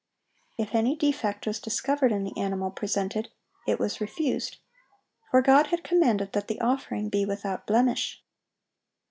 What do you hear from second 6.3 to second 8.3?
that the offering be "without blemish."